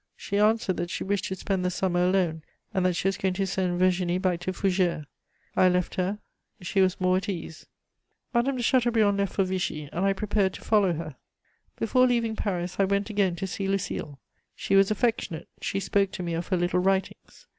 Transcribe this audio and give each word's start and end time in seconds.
She 0.15 0.39
answered 0.39 0.77
that 0.77 0.89
she 0.89 1.03
wished 1.03 1.25
to 1.25 1.35
spend 1.35 1.63
the 1.63 1.69
summer 1.69 2.03
alone, 2.07 2.41
and 2.73 2.83
that 2.87 2.95
she 2.95 3.07
was 3.07 3.17
going 3.17 3.35
to 3.35 3.45
send 3.45 3.77
Virginie 3.77 4.17
back 4.17 4.39
to 4.39 4.51
Fougères. 4.51 5.05
I 5.55 5.69
left 5.69 5.93
her; 5.93 6.17
she 6.59 6.81
was 6.81 6.99
more 6.99 7.17
at 7.17 7.29
ease. 7.29 7.67
Madame 8.33 8.57
de 8.57 8.63
Chateaubriand 8.63 9.15
left 9.19 9.33
for 9.35 9.43
Vichy, 9.43 9.89
and 9.93 10.03
I 10.03 10.13
prepared 10.13 10.53
to 10.55 10.61
follow 10.63 10.93
her. 10.93 11.17
Before 11.77 12.07
leaving 12.07 12.35
Paris 12.35 12.77
I 12.79 12.85
went 12.85 13.11
again 13.11 13.35
to 13.35 13.45
see 13.45 13.67
Lucile. 13.67 14.19
She 14.55 14.75
was 14.75 14.89
affectionate; 14.89 15.47
she 15.61 15.79
spoke 15.79 16.09
to 16.13 16.23
me 16.23 16.33
of 16.33 16.47
her 16.47 16.57
little 16.57 16.79
writings. 16.79 17.45